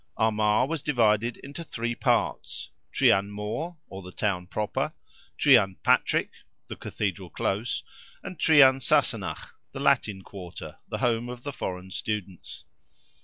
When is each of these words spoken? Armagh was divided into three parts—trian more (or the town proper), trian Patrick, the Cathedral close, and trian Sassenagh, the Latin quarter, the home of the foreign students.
Armagh 0.17 0.67
was 0.67 0.81
divided 0.81 1.37
into 1.43 1.63
three 1.63 1.93
parts—trian 1.93 3.29
more 3.29 3.77
(or 3.87 4.01
the 4.01 4.11
town 4.11 4.47
proper), 4.47 4.93
trian 5.37 5.75
Patrick, 5.83 6.31
the 6.67 6.75
Cathedral 6.75 7.29
close, 7.29 7.83
and 8.23 8.39
trian 8.39 8.81
Sassenagh, 8.81 9.51
the 9.73 9.79
Latin 9.79 10.23
quarter, 10.23 10.77
the 10.89 10.97
home 10.97 11.29
of 11.29 11.43
the 11.43 11.53
foreign 11.53 11.91
students. 11.91 12.63